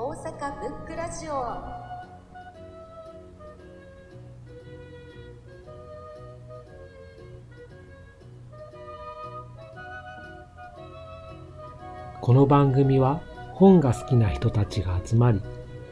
[0.00, 1.32] 大阪ブックラジオ
[12.20, 13.20] この番組は
[13.54, 15.42] 本が好きな人たちが集まり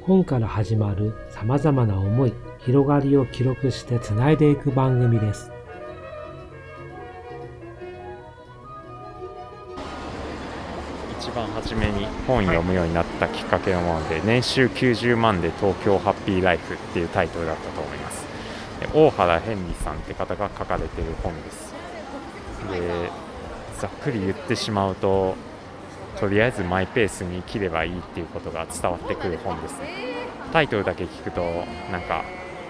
[0.03, 5.56] 本から始まる様々な思い、広がりを記録してつないでいく番組です。
[11.37, 12.07] 番初めに。
[12.27, 18.27] 本読むようになったきっかけのもので年収90万で東京ハッピーライフっていうタイトルだったと思います。
[18.95, 21.75] 大原ヘンリーさんって方が書かれている本です。
[22.73, 23.11] で
[23.79, 25.37] ざっくり言ってしまうと
[26.19, 29.79] とりあえずマイペースに生きればいいっていうことが伝わってくる本です。
[29.79, 30.17] ね
[30.53, 31.43] タイトルだけ聞くと
[31.93, 32.25] なんか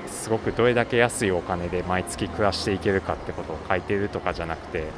[0.08, 4.88] すごくどれだけ安いお金で毎月暮らしていけるかってことを書いてるとかじゃなくて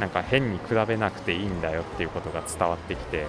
[0.00, 3.26] なんか変に比べなくていいんだよっていうことが伝わってきて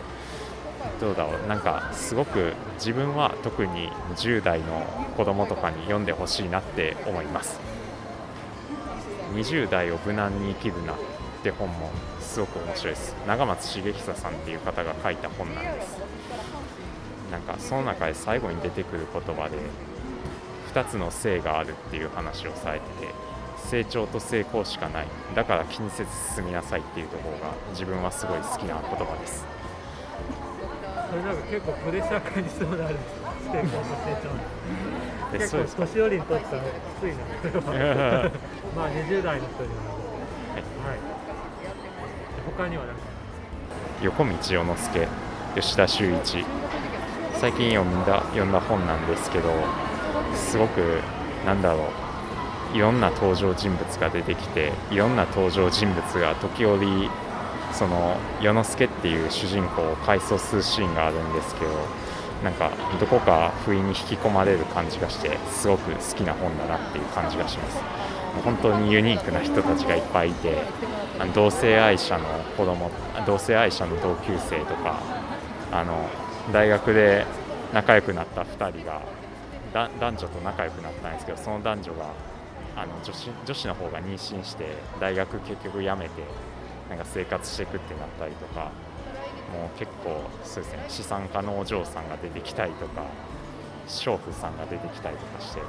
[1.00, 1.48] どうだろう。
[1.48, 4.82] なんかすごく自分は特に10代の
[5.16, 7.60] 子供とかに読んでほしいなって思います。
[9.34, 10.96] 20代を無難に生きるなっ
[11.44, 13.16] て本もすごく面白いです。
[13.28, 16.00] 長松茂久さんっていう方が書いた本なんです。
[17.32, 19.58] なんかその中で最後に出てくる言葉で
[20.74, 23.08] 2つの性があるっていう話をされてて
[23.70, 25.08] 成長と成功しかない。
[25.36, 29.46] だから気にせず進みなさいっていうところが自分はすごい好きな言葉です。
[31.10, 35.36] それなんか結構プレッシャー感じそうになるんですよ成功と成長。
[35.36, 36.66] え結構年寄りにとってはき
[37.02, 37.18] ついな
[37.64, 38.32] それは
[38.76, 39.84] まあ20代の人には。
[40.56, 41.00] はい。
[42.58, 43.02] 他にはなんか
[44.02, 45.08] 横道世之助
[45.56, 46.46] 吉田修一。
[47.34, 49.54] 最近読んだ読んだ本なんですけど
[50.34, 51.00] すごく
[51.46, 52.07] なんだろう
[52.74, 57.10] いろんな登場人物が出てきていろんな登場人物が時折
[57.74, 61.72] その世之助っていう主人公を回想するシーンがあるんですけど
[62.44, 68.08] なんかどこか不意に引き込まれる感じがしてすごく好きな本だなっていう感じがします。
[68.44, 70.62] 本当にユニークな人たちがいっぱいいて
[71.20, 72.26] あの同性愛者の
[72.56, 72.92] 子供
[73.26, 75.00] 同性愛者の同級生とか
[75.72, 76.08] あの
[76.54, 77.26] 大学で
[77.74, 79.02] 仲良くなった2人が
[79.74, 82.14] 男女と仲良くなったんですけどその男女が
[82.78, 86.22] あの女子女子の方が妊娠して大学結局辞めて
[86.90, 88.72] なんか生活していくってなったりとか
[89.52, 93.04] もう結構そうですね資産家のお嬢さんが出てきたりとか
[93.88, 95.62] 娼婦さんが出てきたりとかして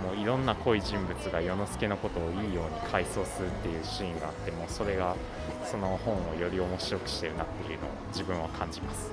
[0.00, 5.16] もういろんな濃い人物が世之助のことをいいように回想するっていうシーンがあってもうそれが
[5.64, 9.10] その本をより面白くしてるなっていうのを自分は感じます。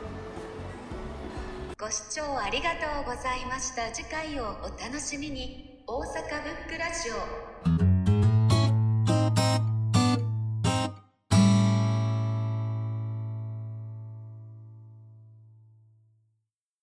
[1.78, 3.92] ご視聴ありがとうございました。
[3.92, 5.69] 次回をお楽しみに。
[5.92, 7.89] 大阪ブックラジオ。